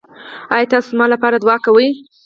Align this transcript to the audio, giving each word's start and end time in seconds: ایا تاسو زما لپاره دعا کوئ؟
ایا 0.53 0.69
تاسو 0.73 0.87
زما 0.93 1.05
لپاره 1.13 1.35
دعا 1.43 1.55
کوئ؟ 1.65 1.87